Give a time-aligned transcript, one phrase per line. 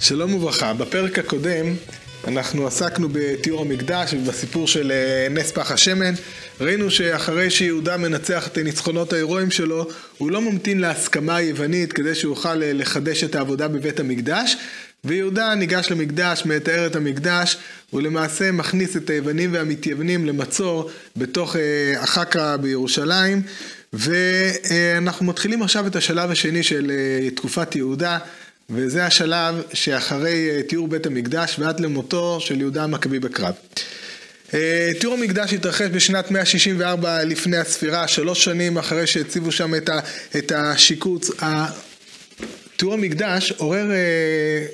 [0.00, 1.74] שלום וברכה, בפרק הקודם
[2.28, 6.14] אנחנו עסקנו בתיאור המקדש ובסיפור של אה, נס פח השמן.
[6.60, 9.88] ראינו שאחרי שיהודה מנצח את הניצחונות ההירואיים שלו,
[10.18, 14.56] הוא לא ממתין להסכמה היוונית כדי שיוכל אה, לחדש את העבודה בבית המקדש,
[15.04, 17.56] ויהודה ניגש למקדש, מתאר את המקדש,
[17.90, 23.42] הוא למעשה מכניס את היוונים והמתייוונים למצור בתוך אה, החקרא בירושלים,
[23.92, 26.92] ואנחנו מתחילים עכשיו את השלב השני של
[27.34, 28.18] תקופת יהודה.
[28.70, 33.54] וזה השלב שאחרי אה, תיאור בית המקדש ועד למותו של יהודה המכבי בקרב.
[34.54, 39.72] אה, תיאור המקדש התרחש בשנת 164 לפני הספירה, שלוש שנים אחרי שהציבו שם
[40.36, 41.30] את השיקוץ.
[42.76, 44.66] תיאור המקדש עורר אה,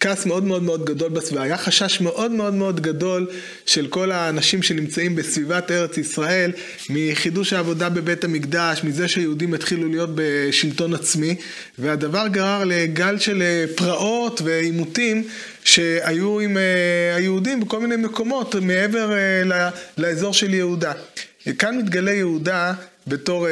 [0.00, 3.26] כעס מאוד מאוד מאוד גדול בסביבה, היה חשש מאוד מאוד מאוד גדול
[3.66, 6.52] של כל האנשים שנמצאים בסביבת ארץ ישראל
[6.90, 11.36] מחידוש העבודה בבית המקדש, מזה שיהודים התחילו להיות בשלטון עצמי,
[11.78, 15.24] והדבר גרר לגל של אה, פרעות ועימותים
[15.64, 20.92] שהיו עם אה, היהודים בכל מיני מקומות מעבר אה, לאזור של יהודה.
[21.58, 22.72] כאן מתגלה יהודה
[23.06, 23.46] בתור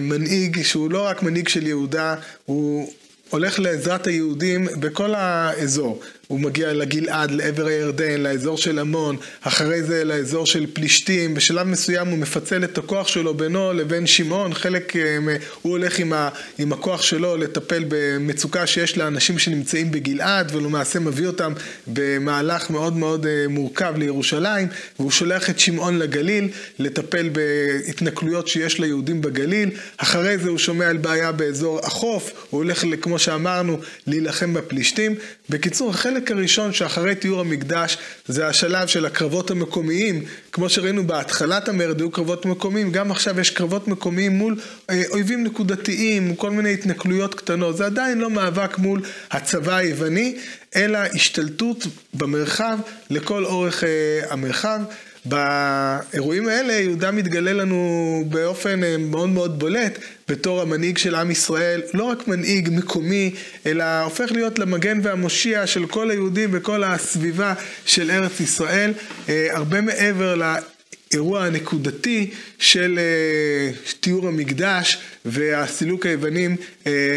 [0.00, 2.92] מנהיג שהוא לא רק מנהיג של יהודה, הוא
[3.34, 6.00] הולך לעזרת היהודים בכל האזור.
[6.28, 12.08] הוא מגיע לגלעד, לעבר הירדן, לאזור של עמון, אחרי זה לאזור של פלישתים, בשלב מסוים
[12.08, 15.18] הוא מפצל את הכוח שלו בינו לבין שמעון, חלק, אה,
[15.62, 21.26] הוא הולך עם, ה, עם הכוח שלו לטפל במצוקה שיש לאנשים שנמצאים בגלעד, ולמעשה מביא
[21.26, 21.52] אותם
[21.86, 29.20] במהלך מאוד מאוד אה, מורכב לירושלים, והוא שולח את שמעון לגליל לטפל בהתנכלויות שיש ליהודים
[29.20, 35.14] בגליל, אחרי זה הוא שומע על בעיה באזור החוף, הוא הולך, כמו שאמרנו, להילחם בפלישתים.
[35.50, 41.68] בקיצור, החלק החלק הראשון שאחרי תיאור המקדש זה השלב של הקרבות המקומיים, כמו שראינו בהתחלת
[41.68, 46.72] המרד היו קרבות מקומיים, גם עכשיו יש קרבות מקומיים מול אה, אויבים נקודתיים, כל מיני
[46.72, 50.36] התנכלויות קטנות, זה עדיין לא מאבק מול הצבא היווני,
[50.76, 52.78] אלא השתלטות במרחב
[53.10, 54.80] לכל אורך אה, המרחב.
[55.24, 59.98] באירועים האלה יהודה מתגלה לנו באופן אה, מאוד מאוד בולט
[60.28, 63.34] בתור המנהיג של עם ישראל, לא רק מנהיג מקומי,
[63.66, 67.54] אלא הופך להיות למגן והמושיע של כל היהודים וכל הסביבה
[67.86, 68.92] של ארץ ישראל,
[69.28, 76.56] אה, הרבה מעבר לאירוע הנקודתי של אה, תיאור המקדש והסילוק היוונים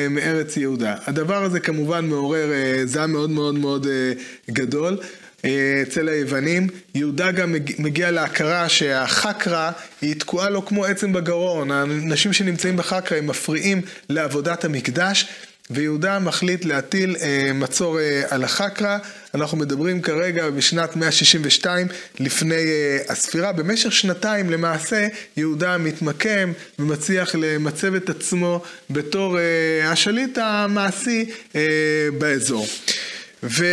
[0.10, 0.96] מארץ יהודה.
[1.06, 2.50] הדבר הזה כמובן מעורר
[2.86, 3.88] זעם מאוד מאוד מאוד
[4.52, 4.98] גדול.
[5.82, 6.68] אצל היוונים.
[6.96, 9.72] יהודה גם מגיע להכרה שהחקרא
[10.02, 11.72] היא תקועה לו כמו עצם בגרון.
[11.72, 15.28] האנשים שנמצאים בחקרא הם מפריעים לעבודת המקדש.
[15.70, 18.98] ויהודה מחליט להטיל אה, מצור אה, על החקרא,
[19.36, 21.88] אנחנו מדברים כרגע בשנת 162
[22.20, 30.38] לפני אה, הספירה, במשך שנתיים למעשה יהודה מתמקם ומצליח למצב את עצמו בתור אה, השליט
[30.38, 31.26] המעשי
[31.56, 31.62] אה,
[32.18, 32.68] באזור.
[33.44, 33.66] ו...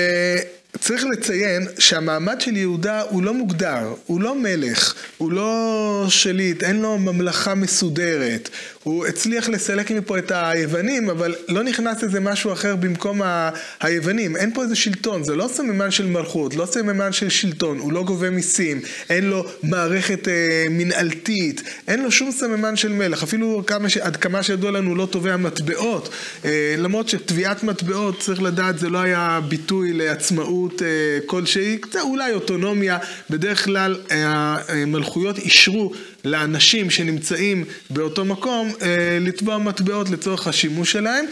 [0.81, 6.81] צריך לציין שהמעמד של יהודה הוא לא מוגדר, הוא לא מלך, הוא לא שליט, אין
[6.81, 8.49] לו ממלכה מסודרת.
[8.85, 13.51] הוא הצליח לסלק מפה את היוונים, אבל לא נכנס איזה משהו אחר במקום ה-
[13.81, 14.37] היוונים.
[14.37, 18.03] אין פה איזה שלטון, זה לא סממן של מלכות, לא סממן של שלטון, הוא לא
[18.03, 18.81] גובה מיסים,
[19.11, 20.33] אין לו מערכת אה,
[20.71, 23.23] מנהלתית, אין לו שום סממן של מלך.
[23.23, 23.97] אפילו כמה ש...
[23.97, 26.09] עד כמה שידוע לנו הוא לא תובע מטבעות.
[26.45, 30.87] אה, למרות שטביעת מטבעות, צריך לדעת, זה לא היה ביטוי לעצמאות אה,
[31.27, 32.99] כלשהי, קצת אולי אוטונומיה.
[33.31, 35.93] בדרך כלל אה, המלכויות אישרו
[36.25, 41.27] לאנשים שנמצאים באותו מקום אה, לתבוע מטבעות לצורך השימוש שלהם.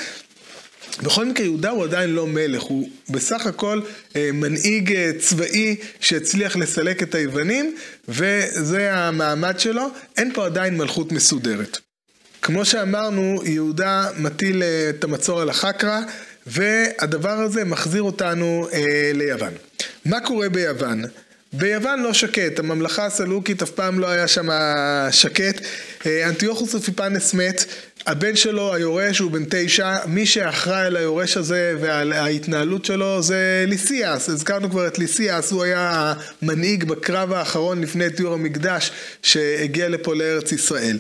[1.03, 3.81] בכל מקרה יהודה הוא עדיין לא מלך, הוא בסך הכל
[4.17, 7.77] אה, מנהיג אה, צבאי שהצליח לסלק את היוונים
[8.09, 11.79] וזה המעמד שלו, אין פה עדיין מלכות מסודרת.
[12.43, 16.01] כמו שאמרנו, יהודה מטיל את המצור על החקרא
[16.47, 19.53] והדבר הזה מחזיר אותנו אה, ליוון.
[20.05, 21.05] מה קורה ביוון?
[21.53, 24.49] ביוון לא שקט, הממלכה הסלוקית אף פעם לא היה שם
[25.11, 25.61] שקט.
[26.07, 27.65] אה, אנטיוכוס אפיפנס מת,
[28.07, 33.65] הבן שלו, היורש, הוא בן תשע, מי שאחראי על היורש הזה ועל ההתנהלות שלו זה
[33.69, 38.91] ליסיאס, הזכרנו כבר את ליסיאס, הוא היה המנהיג בקרב האחרון לפני תיאור המקדש
[39.23, 40.99] שהגיע לפה לארץ ישראל.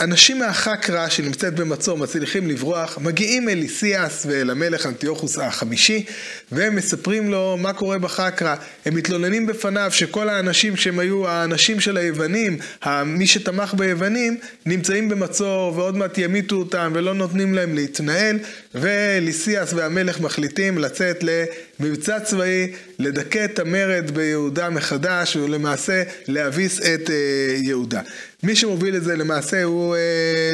[0.00, 6.04] אנשים מהחקרא שנמצאת במצור מצליחים לברוח, מגיעים אל ליסיאס ואל המלך אנטיוכוס החמישי
[6.52, 8.54] והם מספרים לו מה קורה בחקרא,
[8.86, 12.58] הם מתלוננים בפניו שכל האנשים שהם היו האנשים של היוונים,
[13.06, 18.38] מי שתמך ביוונים, נמצאים במצור ועוד מעט ימיתו אותם ולא נותנים להם להתנהל
[18.74, 21.24] וליסיאס והמלך מחליטים לצאת
[21.80, 27.10] מבצע צבאי לדכא את המרד ביהודה מחדש ולמעשה להביס את
[27.56, 28.00] יהודה.
[28.42, 30.00] מי שמוביל את זה למעשה הוא אה,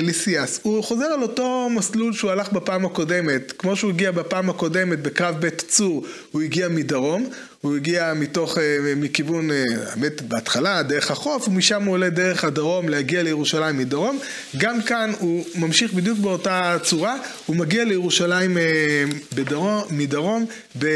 [0.02, 0.60] ליסיאס.
[0.62, 3.52] הוא חוזר על אותו מסלול שהוא הלך בפעם הקודמת.
[3.58, 7.30] כמו שהוא הגיע בפעם הקודמת בקרב בית צור, הוא הגיע מדרום.
[7.66, 8.62] הוא הגיע מתוך, אה,
[8.96, 14.18] מכיוון, אה, האמת, בהתחלה, דרך החוף, ומשם הוא עולה דרך הדרום להגיע לירושלים מדרום.
[14.56, 17.16] גם כאן הוא ממשיך בדיוק באותה צורה,
[17.46, 18.62] הוא מגיע לירושלים אה,
[19.34, 20.46] בדרום, מדרום,
[20.78, 20.86] ב...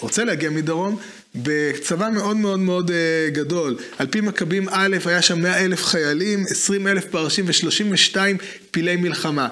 [0.00, 0.96] רוצה להגיע מדרום.
[1.34, 2.90] בצבא מאוד מאוד מאוד
[3.32, 3.76] גדול.
[3.98, 8.16] על פי מכבים א' היה שם 100 אלף חיילים, 20 אלף פרשים ו-32
[8.70, 9.48] פילי מלחמה.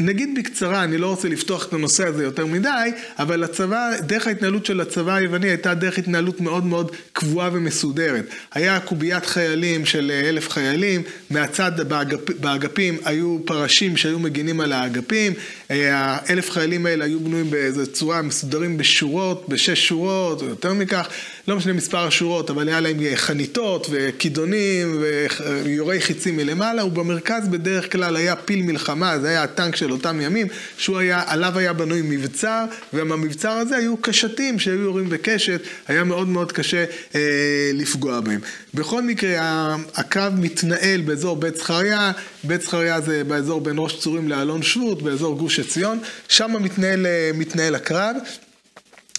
[0.00, 4.66] נגיד בקצרה, אני לא רוצה לפתוח את הנושא הזה יותר מדי, אבל הצבא, דרך ההתנהלות
[4.66, 8.24] של הצבא היווני הייתה דרך התנהלות מאוד מאוד קבועה ומסודרת.
[8.54, 15.32] היה קוביית חיילים של אלף חיילים, מהצד באגפ, באגפים היו פרשים שהיו מגינים על האגפים,
[15.70, 21.08] האלף חיילים האלה היו בנויים באיזו צורה, מסודרים בשורות, בשש שורות, או יותר מכך,
[21.48, 25.02] לא משנה מספר השורות, אבל היה להם חניתות וכידונים
[25.64, 30.46] ויורי חיצים מלמעלה, ובמרכז בדרך כלל היה פיל מלחמה, זה היה הטנק של אותם ימים,
[30.78, 36.28] שהוא היה, עליו היה בנוי מבצר, ובמבצר הזה היו קשתים שהיו יורים בקשת, היה מאוד
[36.28, 36.84] מאוד קשה
[37.14, 37.20] אה,
[37.74, 38.40] לפגוע בהם.
[38.74, 42.12] בכל מקרה, הקרב מתנהל באזור בית זכריה,
[42.44, 45.98] בית זכריה זה באזור בין ראש צורים לאלון שבות, באזור גוש עציון,
[46.28, 48.16] שם מתנהל, אה, מתנהל הקרב.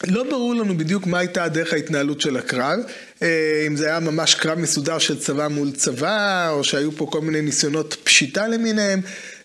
[0.07, 2.79] לא ברור לנו בדיוק מה הייתה דרך ההתנהלות של הקרב,
[3.21, 7.21] אה, אם זה היה ממש קרב מסודר של צבא מול צבא, או שהיו פה כל
[7.21, 9.01] מיני ניסיונות פשיטה למיניהם.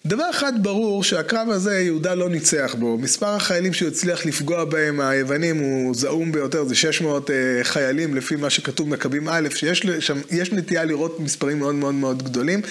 [0.07, 2.99] דבר אחד ברור, שהקרב הזה יהודה לא ניצח בו.
[2.99, 8.37] מספר החיילים שהוא הצליח לפגוע בהם, היוונים, הוא זעום ביותר, זה 600 אה, חיילים לפי
[8.37, 10.19] מה שכתוב מכבים א', שיש שם,
[10.53, 12.63] נטייה לראות מספרים מאוד מאוד מאוד גדולים.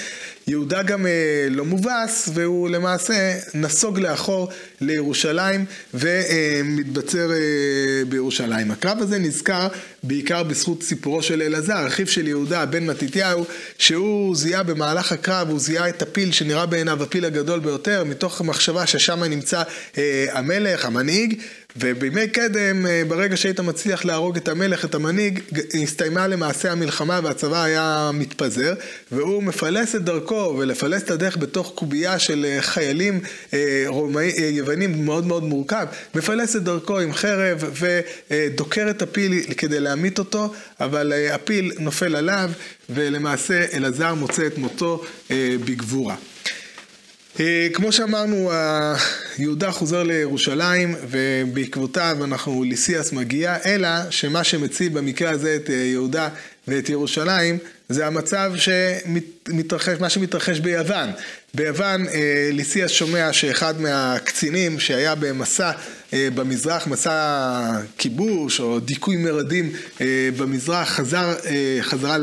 [0.47, 4.49] יהודה גם אה, לא מובס, והוא למעשה נסוג לאחור
[4.81, 7.37] לירושלים ומתבצר אה,
[8.09, 8.71] בירושלים.
[8.71, 9.67] הקרב הזה נזכר
[10.03, 13.45] בעיקר בזכות סיפורו של אלעזר, אחיו של יהודה, בן מתתיהו,
[13.77, 18.87] שהוא זיהה במהלך הקרב, הוא זיהה את הפיל שנראה בעיניו הפיל הגדול ביותר, מתוך מחשבה
[18.87, 19.63] ששם נמצא
[19.97, 21.41] אה, המלך, המנהיג.
[21.77, 25.39] ובימי קדם, אה, ברגע שהיית מצליח להרוג את המלך, את המנהיג,
[25.83, 28.73] הסתיימה למעשה המלחמה והצבא היה מתפזר,
[29.11, 33.19] והוא מפלס את דרכו, ולפלס את הדרך בתוך קובייה של אה, חיילים
[33.53, 35.85] אה, רומאי, יוונים מאוד מאוד מורכב,
[36.15, 37.63] מפלס את דרכו עם חרב
[38.31, 42.51] ודוקר את הפיל כדי להמית אותו, אבל הפיל נופל עליו,
[42.89, 45.03] ולמעשה אלעזר מוצא את מותו
[45.65, 46.15] בגבורה.
[47.39, 48.51] אה, כמו שאמרנו,
[49.39, 56.29] יהודה חוזר לירושלים ובעקבותיו אנחנו, ליסיאס מגיע, אלא שמה שמציב במקרה הזה את אה, יהודה
[56.67, 57.57] ואת ירושלים
[57.89, 61.09] זה המצב שמתרחש, מה שמתרחש ביוון.
[61.53, 65.71] ביוון אה, ליסיאס שומע שאחד מהקצינים שהיה במסע
[66.13, 69.71] במזרח, מסע כיבוש או דיכוי מרדים
[70.37, 71.33] במזרח, חזר
[71.81, 72.17] חזרה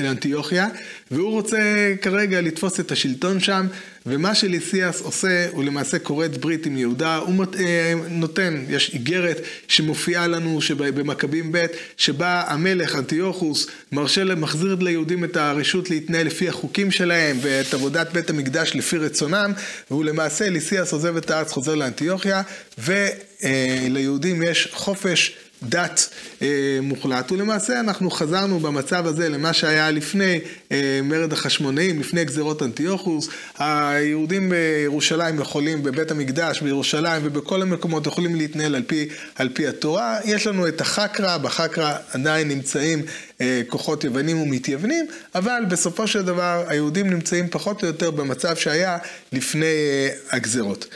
[0.00, 0.68] לאנטיוכיה
[1.10, 3.66] והוא רוצה כרגע לתפוס את השלטון שם
[4.06, 10.26] ומה שליסיאס עושה, הוא למעשה כורת ברית עם יהודה, הוא אה, נותן, יש איגרת שמופיעה
[10.26, 10.60] לנו
[10.94, 11.66] במכבים ב',
[11.96, 18.30] שבה המלך אנטיוכוס מרשה, מחזיר ליהודים את הרשות להתנהל לפי החוקים שלהם ואת עבודת בית
[18.30, 19.52] המקדש לפי רצונם,
[19.90, 22.42] והוא למעשה, ליסיאס עוזב את הארץ, חוזר לאנטיוכיה,
[22.78, 26.08] וליהודים יש חופש דת
[26.42, 30.40] אה, מוחלט, ולמעשה אנחנו חזרנו במצב הזה למה שהיה לפני
[30.72, 33.28] אה, מרד החשמונאים, לפני גזירות אנטיוכוס.
[33.58, 40.18] היהודים בירושלים יכולים, בבית המקדש בירושלים ובכל המקומות יכולים להתנהל על פי, על פי התורה.
[40.24, 43.02] יש לנו את החקרא, בחקרא עדיין נמצאים
[43.40, 48.98] אה, כוחות יוונים ומתייוונים, אבל בסופו של דבר היהודים נמצאים פחות או יותר במצב שהיה
[49.32, 50.86] לפני אה, הגזירות.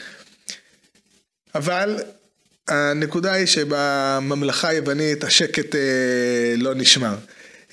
[1.54, 1.98] אבל
[2.68, 5.80] הנקודה היא שבממלכה היוונית השקט אה,
[6.56, 7.14] לא נשמר.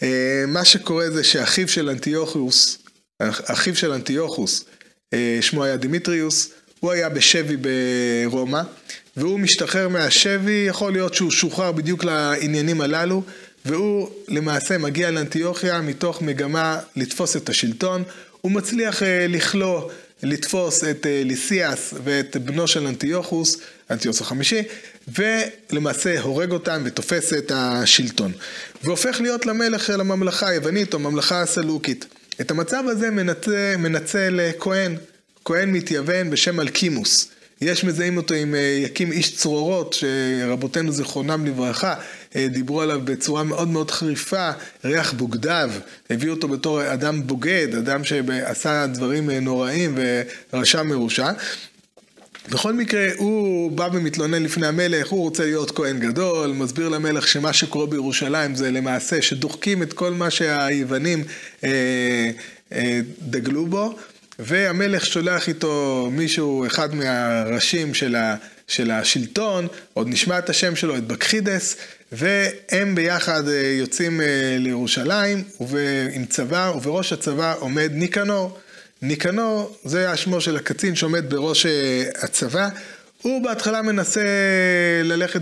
[0.03, 2.77] אה, מה שקורה זה שאחיו של אנטיוכוס,
[3.21, 4.65] אחיו של אנטיוכוס,
[5.13, 6.49] אה, שמו היה דימיטריוס,
[6.79, 8.61] הוא היה בשבי ברומא,
[9.17, 13.23] והוא משתחרר מהשבי, יכול להיות שהוא שוחרר בדיוק לעניינים הללו,
[13.65, 18.03] והוא למעשה מגיע לאנטיוכיה מתוך מגמה לתפוס את השלטון,
[18.41, 19.89] הוא מצליח אה, לכלוא
[20.23, 23.57] לתפוס את אה, ליסיאס ואת בנו של אנטיוכוס,
[23.91, 24.61] אנטיוכוס החמישי,
[25.07, 28.31] ולמעשה הורג אותם ותופס את השלטון.
[28.83, 32.05] והופך להיות למלך של הממלכה היוונית או הממלכה הסלוקית.
[32.41, 34.95] את המצב הזה מנצל, מנצל אה, כהן,
[35.45, 37.27] כהן מתייוון בשם אלקימוס.
[37.61, 41.95] יש מזהים אותו עם אה, יקים איש צרורות, שרבותינו זיכרונם לברכה,
[42.35, 44.51] אה, דיברו עליו בצורה מאוד מאוד חריפה,
[44.85, 45.71] ריח בוגדיו,
[46.09, 49.97] הביאו אותו בתור אדם בוגד, אדם שעשה דברים נוראים
[50.53, 51.31] ורשע מרושע.
[52.49, 57.53] בכל מקרה, הוא בא ומתלונן לפני המלך, הוא רוצה להיות כהן גדול, מסביר למלך שמה
[57.53, 61.23] שקורה בירושלים זה למעשה שדוחקים את כל מה שהיוונים
[61.63, 61.69] אה,
[62.71, 63.95] אה, דגלו בו,
[64.39, 68.35] והמלך שולח איתו מישהו, אחד מהראשים של, ה,
[68.67, 71.77] של השלטון, עוד נשמע את השם שלו, את בקחידס,
[72.11, 74.25] והם ביחד אה, יוצאים אה,
[74.59, 75.43] לירושלים
[76.13, 78.57] עם צבא, ובראש הצבא עומד ניקנור.
[79.07, 82.69] ניקנור זה השמו של הקצין שעומד בראש אה, הצבא.
[83.21, 84.21] הוא בהתחלה מנסה
[85.03, 85.41] ללכת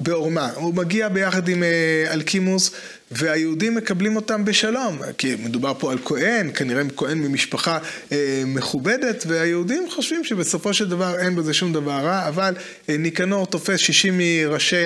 [0.00, 2.70] בעורמה, הוא מגיע ביחד עם אה, אלקימוס
[3.10, 7.78] והיהודים מקבלים אותם בשלום, כי מדובר פה על כהן, כנראה כהן ממשפחה
[8.12, 12.54] אה, מכובדת, והיהודים חושבים שבסופו של דבר אין בזה שום דבר רע, אבל
[12.88, 14.84] ניקנור תופס 60 מראשי,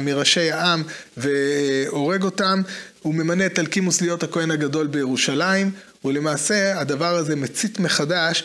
[0.00, 0.82] מראשי העם
[1.16, 2.62] והורג אותם,
[3.02, 5.70] הוא ממנה את אלקימוס להיות הכהן הגדול בירושלים,
[6.04, 8.44] ולמעשה הדבר הזה מצית מחדש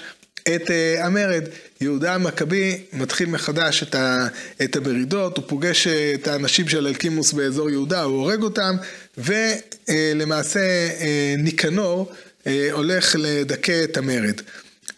[0.56, 1.44] את uh, המרד.
[1.82, 4.28] יהודה המכבי מתחיל מחדש את, ה,
[4.64, 8.76] את המרידות, הוא פוגש אה, את האנשים של אלקימוס באזור יהודה, הוא הורג אותם,
[9.18, 11.04] ולמעשה uh, uh,
[11.38, 12.12] ניקנור
[12.44, 14.42] uh, הולך לדכא את המרד.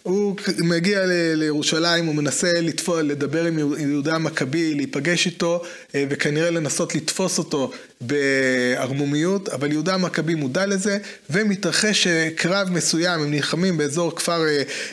[0.03, 1.01] הוא מגיע
[1.35, 5.63] לירושלים, הוא מנסה לתפול, לדבר עם יהודה המכבי, להיפגש איתו
[5.95, 10.97] אה, וכנראה לנסות לתפוס אותו בערמומיות, אבל יהודה המכבי מודע לזה
[11.29, 14.45] ומתרחש אה, קרב מסוים, הם נלחמים באזור כפר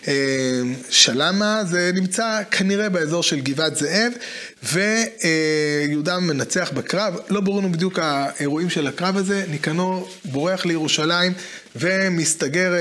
[0.08, 0.60] אה,
[0.90, 4.12] שלמה, זה נמצא כנראה באזור של גבעת זאב
[4.62, 11.32] ויהודה מנצח בקרב, לא ברור לנו בדיוק האירועים של הקרב הזה, ניקנור בורח לירושלים
[11.76, 12.72] ומסתגר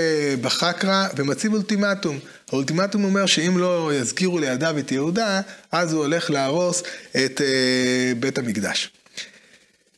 [0.42, 2.20] בחקרא ומציב אולטימטום.
[2.52, 5.42] האולטימטום אומר שאם לא יזכירו לידיו את יהודה,
[5.72, 8.92] אז הוא הולך להרוס את אה, בית המקדש.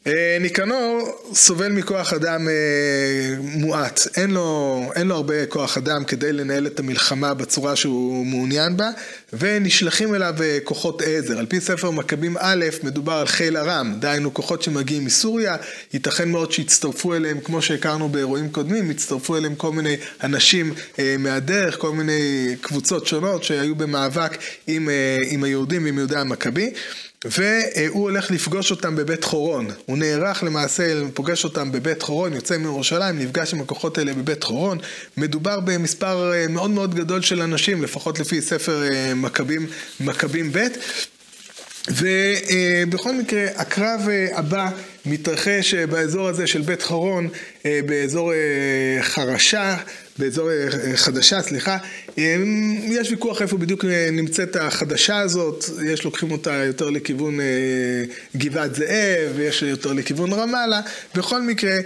[0.08, 2.54] אה, ניקנור סובל מכוח אדם אה,
[3.40, 8.78] מועט, אין לו, אין לו הרבה כוח אדם כדי לנהל את המלחמה בצורה שהוא מעוניין
[8.78, 8.90] בה,
[9.34, 11.40] ונשלחים אליו אה, כוחות עזר.
[11.40, 15.56] על פי ספר מכבים א', מדובר על חיל ארם, דהיינו כוחות שמגיעים מסוריה,
[15.94, 20.74] ייתכן מאוד שיצטרפו אליהם, כמו שהכרנו באירועים קודמים, יצטרפו אליהם כל מיני אנשים
[21.20, 24.38] מהדרך, כל מיני קבוצות שונות שהיו במאבק
[24.68, 24.90] עם,
[25.30, 26.74] עם היהודים ועם יהודי המכבי.
[27.26, 29.68] והוא הולך לפגוש אותם בבית חורון.
[29.86, 34.78] הוא נערך למעשה, פוגש אותם בבית חורון, יוצא מירושלים, נפגש עם הכוחות האלה בבית חורון.
[35.18, 39.68] מדובר במספר אה, מאוד מאוד גדול של אנשים, לפחות לפי ספר אה, מכבים,
[40.00, 40.68] מכבים ב'.
[41.90, 44.70] ובכל מקרה, הקרב אה, הבא
[45.06, 47.30] מתרחש באזור הזה של בית חרון,
[47.86, 48.32] באזור
[49.02, 49.78] חרשה,
[50.20, 50.50] באזור
[50.96, 51.78] חדשה, סליחה.
[52.88, 57.40] יש ויכוח איפה בדיוק נמצאת החדשה הזאת, יש לוקחים אותה יותר לכיוון
[58.36, 60.82] גבעת זאב, ויש יותר לכיוון רמאללה.
[61.16, 61.78] בכל מקרה,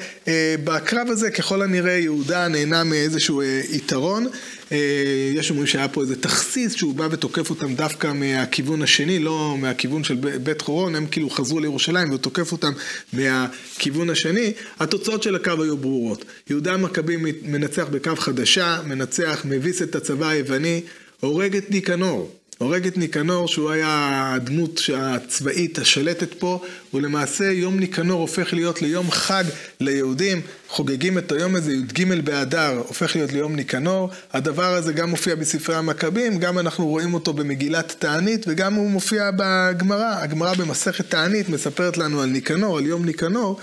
[0.63, 4.27] בקרב הזה ככל הנראה יהודה נהנה מאיזשהו יתרון.
[4.71, 9.55] אה, יש אומרים שהיה פה איזה תכסיס שהוא בא ותוקף אותם דווקא מהכיוון השני, לא
[9.57, 12.71] מהכיוון של בית חורון, הם כאילו חזרו לירושלים והוא תוקף אותם
[13.13, 14.53] מהכיוון השני.
[14.79, 16.25] התוצאות של הקו היו ברורות.
[16.49, 20.81] יהודה המכבי מנצח בקו חדשה, מנצח, מביס את הצבא היווני,
[21.19, 22.40] הורג את ניקנור.
[22.61, 26.61] הורג את ניקנור, שהוא היה הדמות הצבאית השלטת פה,
[26.93, 29.43] ולמעשה יום ניקנור הופך להיות ליום חג
[29.79, 34.09] ליהודים, חוגגים את היום הזה, י"ג באדר הופך להיות ליום ניקנור.
[34.33, 39.29] הדבר הזה גם מופיע בספרי המכבים, גם אנחנו רואים אותו במגילת תענית, וגם הוא מופיע
[39.35, 40.15] בגמרא.
[40.21, 43.59] הגמרא במסכת תענית מספרת לנו על ניקנור, על יום ניקנור.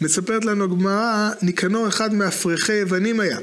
[0.00, 3.38] מספרת לנו הגמרא, ניקנור אחד מאפרחי יוונים היה.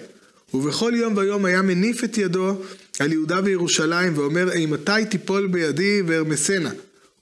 [0.54, 2.56] ובכל יום ויום היה מניף את ידו
[3.00, 6.72] על יהודה וירושלים ואומר אימתי תיפול בידי וארמסנה.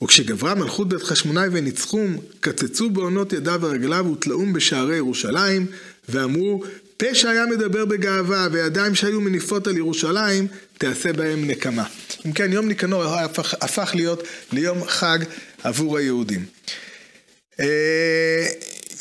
[0.03, 5.65] וכשגברה מלכות בית חשמונאי וניצחום, קצצו בעונות ידיו ורגליו ותלאום בשערי ירושלים,
[6.10, 6.63] ואמרו,
[6.98, 11.84] פשע היה מדבר בגאווה, וידיים שהיו מניפות על ירושלים, תעשה בהם נקמה.
[12.25, 15.20] אם כן, יום ניקנור הפך, הפך להיות ליום חג
[15.63, 16.46] עבור היהודים.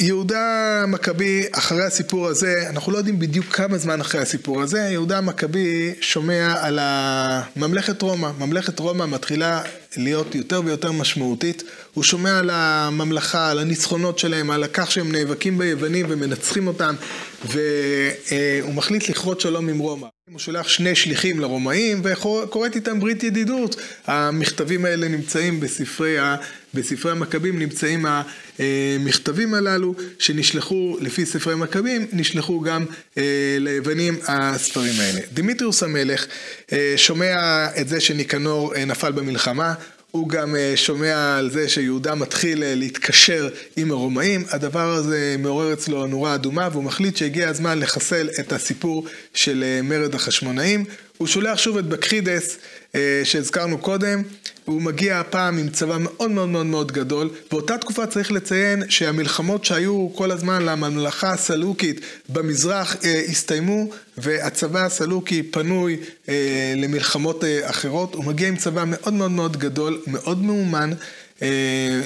[0.00, 5.18] יהודה המכבי, אחרי הסיפור הזה, אנחנו לא יודעים בדיוק כמה זמן אחרי הסיפור הזה, יהודה
[5.18, 6.78] המכבי שומע על
[7.56, 8.30] ממלכת רומא.
[8.38, 9.62] ממלכת רומא מתחילה
[9.96, 11.62] להיות יותר ויותר משמעותית.
[11.94, 16.94] הוא שומע על הממלכה, על הניצחונות שלהם, על כך שהם נאבקים ביוונים ומנצחים אותם,
[17.44, 20.06] והוא מחליט לכרות שלום עם רומא.
[20.30, 23.76] הוא שולח שני שליחים לרומאים וכורת איתם ברית ידידות.
[24.06, 26.36] המכתבים האלה נמצאים בספרי, ה,
[26.74, 28.06] בספרי המכבים, נמצאים
[28.58, 32.84] המכתבים הללו שנשלחו לפי ספרי מכבים, נשלחו גם
[33.18, 33.22] אה,
[33.60, 35.20] ליוונים הספרים האלה.
[35.34, 36.26] דמיטריוס המלך
[36.72, 39.74] אה, שומע את זה שניקנור אה, נפל במלחמה,
[40.14, 45.72] הוא גם אה, שומע על זה שיהודה מתחיל אה, להתקשר עם הרומאים, הדבר הזה מעורר
[45.72, 50.84] אצלו נורה אדומה והוא מחליט שהגיע הזמן לחסל את הסיפור של אה, מרד החשמונאים.
[51.18, 52.58] הוא שולח שוב את בקחידס
[53.24, 54.22] שהזכרנו קודם,
[54.64, 57.30] הוא מגיע הפעם עם צבא מאוד מאוד מאוד מאוד גדול.
[57.50, 62.96] באותה תקופה צריך לציין שהמלחמות שהיו כל הזמן לממלכה הסלוקית במזרח
[63.28, 65.96] הסתיימו, והצבא הסלוקי פנוי
[66.76, 68.14] למלחמות אחרות.
[68.14, 70.90] הוא מגיע עם צבא מאוד מאוד מאוד גדול, מאוד מאומן.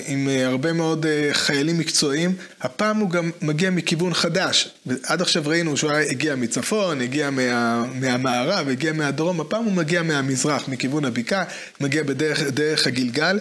[0.06, 4.68] עם הרבה מאוד חיילים מקצועיים, הפעם הוא גם מגיע מכיוון חדש.
[5.02, 10.68] עד עכשיו ראינו שהוא הגיע מצפון, הגיע מה, מהמערב, הגיע מהדרום, הפעם הוא מגיע מהמזרח,
[10.68, 11.44] מכיוון הבקעה,
[11.80, 13.38] מגיע בדרך הגלגל.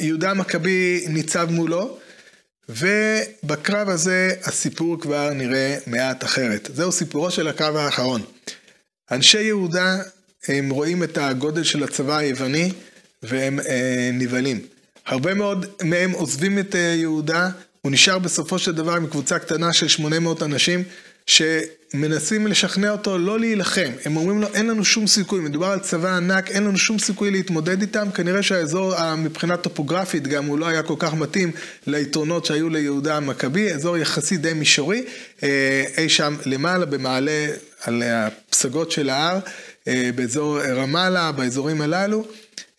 [0.00, 1.98] יהודה המכבי ניצב מולו,
[2.68, 6.70] ובקרב הזה הסיפור כבר נראה מעט אחרת.
[6.74, 8.22] זהו סיפורו של הקרב האחרון.
[9.10, 9.96] אנשי יהודה,
[10.48, 12.72] הם רואים את הגודל של הצבא היווני,
[13.28, 14.60] והם אה, נבהלים.
[15.06, 17.48] הרבה מאוד מהם עוזבים את אה, יהודה,
[17.82, 20.82] הוא נשאר בסופו של דבר עם קבוצה קטנה של 800 אנשים,
[21.26, 23.90] שמנסים לשכנע אותו לא להילחם.
[24.04, 27.30] הם אומרים לו, אין לנו שום סיכוי, מדובר על צבא ענק, אין לנו שום סיכוי
[27.30, 28.10] להתמודד איתם.
[28.14, 31.50] כנראה שהאזור מבחינה טופוגרפית גם הוא לא היה כל כך מתאים
[31.86, 35.04] ליתרונות שהיו ליהודה המכבי, אזור יחסית די מישורי,
[35.42, 37.46] אה, אי שם למעלה במעלה
[37.80, 39.38] על הפסגות של ההר,
[39.88, 42.24] אה, באזור רמאללה, באזורים הללו.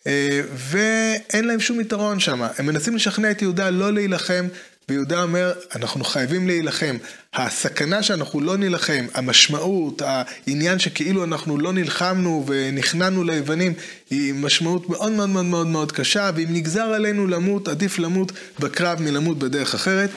[0.06, 2.42] אה, ואין להם שום יתרון שם.
[2.58, 4.48] הם מנסים לשכנע את יהודה לא להילחם,
[4.88, 6.96] ויהודה אומר, אנחנו חייבים להילחם.
[7.34, 13.72] הסכנה שאנחנו לא נילחם, המשמעות, העניין שכאילו אנחנו לא נלחמנו ונכנענו ליוונים,
[14.10, 19.02] היא משמעות מאוד מאוד מאוד מאוד מאוד קשה, ואם נגזר עלינו למות, עדיף למות בקרב
[19.02, 20.10] מלמות בדרך אחרת.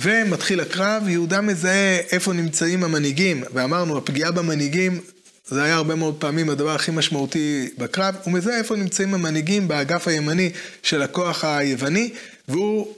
[0.00, 5.00] ומתחיל הקרב, יהודה מזהה איפה נמצאים המנהיגים, ואמרנו, הפגיעה במנהיגים
[5.46, 10.08] זה היה הרבה מאוד פעמים הדבר הכי משמעותי בקרב, הוא מזהה איפה נמצאים המנהיגים באגף
[10.08, 10.50] הימני
[10.82, 12.10] של הכוח היווני,
[12.48, 12.94] והוא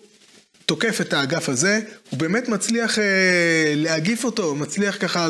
[0.66, 5.28] תוקף את האגף הזה, הוא באמת מצליח אה, להגיף אותו, מצליח ככה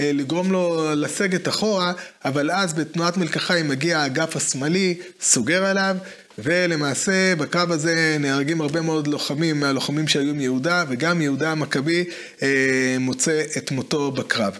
[0.00, 1.92] אה, לגרום לו לסגת אחורה,
[2.24, 5.96] אבל אז בתנועת מלקחיים מגיע האגף השמאלי, סוגר עליו,
[6.38, 12.04] ולמעשה בקרב הזה נהרגים הרבה מאוד לוחמים מהלוחמים שהיו עם יהודה, וגם יהודה המכבי
[12.42, 14.58] אה, מוצא את מותו בקרב.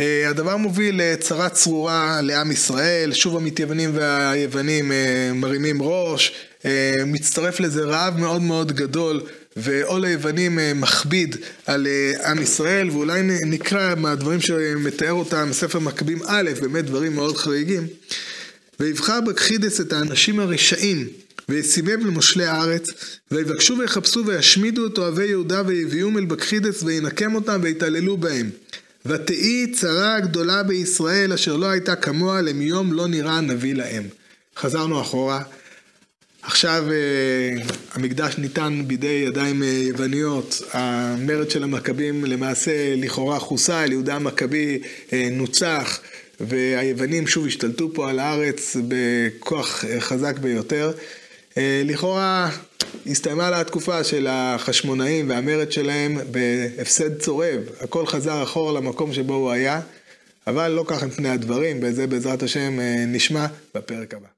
[0.00, 6.32] אה, הדבר מוביל לצרה צרורה לעם ישראל, שוב המתייוונים והיוונים אה, מרימים ראש,
[6.64, 9.22] אה, מצטרף לזה רעב מאוד מאוד גדול
[9.56, 11.86] ועול היוונים מכביד על
[12.24, 17.86] עם ישראל, ואולי נקרא מהדברים שמתאר אותם ספר מכבים א', באמת דברים מאוד חריגים.
[18.80, 21.06] ויבחר בקחידס את האנשים הרשעים
[21.48, 22.86] ויסימם למושלי הארץ,
[23.30, 28.50] ויבקשו ויחפשו וישמידו את אוהבי יהודה ויביאום אל בקחידס וינקם אותם ויתעללו בהם.
[29.06, 34.04] ותהי צרה גדולה בישראל אשר לא הייתה כמוה למיום לא נראה נביא להם.
[34.56, 35.42] חזרנו אחורה.
[36.42, 37.62] עכשיו אה,
[37.94, 44.78] המקדש ניתן בידי ידיים אה, יווניות, המרד של המכבים למעשה לכאורה חוסל, יהודה המכבי
[45.12, 46.00] אה, נוצח
[46.40, 50.92] והיוונים שוב השתלטו פה על הארץ בכוח חזק ביותר.
[51.84, 52.50] לכאורה
[53.06, 57.60] הסתיימה לה התקופה של החשמונאים והמרד שלהם בהפסד צורב.
[57.80, 59.80] הכל חזר אחורה למקום שבו הוא היה,
[60.46, 64.28] אבל לא כך הם פני הדברים, וזה בעזרת השם נשמע בפרק הבא.